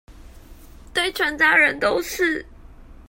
[0.95, 2.43] 對全家人都是